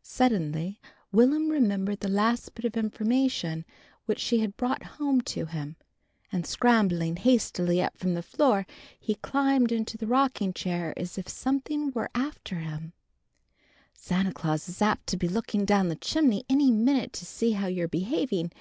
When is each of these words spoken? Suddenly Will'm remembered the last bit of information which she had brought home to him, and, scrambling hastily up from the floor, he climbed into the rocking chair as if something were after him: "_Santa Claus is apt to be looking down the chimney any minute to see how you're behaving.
Suddenly 0.00 0.80
Will'm 1.12 1.50
remembered 1.50 2.00
the 2.00 2.08
last 2.08 2.54
bit 2.54 2.64
of 2.64 2.74
information 2.74 3.66
which 4.06 4.18
she 4.18 4.38
had 4.38 4.56
brought 4.56 4.82
home 4.96 5.20
to 5.20 5.44
him, 5.44 5.76
and, 6.32 6.46
scrambling 6.46 7.16
hastily 7.16 7.82
up 7.82 7.94
from 7.98 8.14
the 8.14 8.22
floor, 8.22 8.66
he 8.98 9.16
climbed 9.16 9.70
into 9.72 9.98
the 9.98 10.06
rocking 10.06 10.54
chair 10.54 10.94
as 10.96 11.18
if 11.18 11.28
something 11.28 11.90
were 11.92 12.08
after 12.14 12.60
him: 12.60 12.94
"_Santa 13.94 14.32
Claus 14.32 14.70
is 14.70 14.80
apt 14.80 15.06
to 15.08 15.18
be 15.18 15.28
looking 15.28 15.66
down 15.66 15.88
the 15.88 15.96
chimney 15.96 16.46
any 16.48 16.70
minute 16.70 17.12
to 17.12 17.26
see 17.26 17.50
how 17.50 17.66
you're 17.66 17.86
behaving. 17.86 18.52